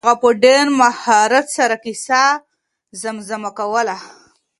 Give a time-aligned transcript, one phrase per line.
[0.07, 2.23] هغه په ډېر مهارت سره کیسه
[3.01, 3.97] زمزمه کوله.